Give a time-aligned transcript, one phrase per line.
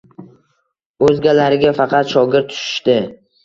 [1.09, 3.01] Oʻzlariga faqat shogird tutishdi.